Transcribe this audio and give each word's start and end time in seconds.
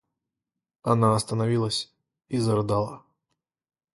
Она 0.81 1.13
остановилась 1.15 1.93
и 2.27 2.39
зарыдала. 2.39 3.05